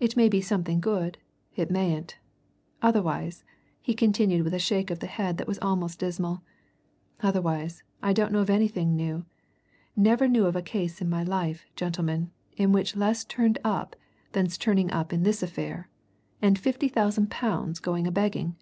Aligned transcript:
It 0.00 0.16
may 0.16 0.30
be 0.30 0.40
something 0.40 0.80
good; 0.80 1.18
it 1.54 1.70
mayn't. 1.70 2.16
Otherwise," 2.80 3.44
he 3.82 3.92
concluded 3.92 4.40
with 4.42 4.54
a 4.54 4.58
shake 4.58 4.90
of 4.90 5.00
the 5.00 5.06
head 5.06 5.36
that 5.36 5.46
was 5.46 5.58
almost 5.58 5.98
dismal, 5.98 6.40
"otherwise, 7.20 7.82
I 8.02 8.14
don't 8.14 8.32
know 8.32 8.38
of 8.40 8.48
anything 8.48 8.96
new. 8.96 9.26
Never 9.94 10.26
knew 10.26 10.46
of 10.46 10.56
a 10.56 10.62
case 10.62 11.02
in 11.02 11.10
my 11.10 11.22
life, 11.22 11.66
gentlemen, 11.76 12.30
in 12.56 12.72
which 12.72 12.96
less 12.96 13.26
turned 13.26 13.58
up 13.62 13.94
than's 14.32 14.56
turning 14.56 14.90
up 14.90 15.12
in 15.12 15.22
this 15.22 15.42
affair! 15.42 15.90
And 16.40 16.58
fifty 16.58 16.88
thousand 16.88 17.30
pounds 17.30 17.78
going 17.78 18.06
a 18.06 18.10
begging!" 18.10 18.56